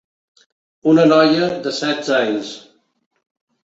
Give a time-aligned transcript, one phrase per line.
[0.93, 2.59] Una noia de setze anys.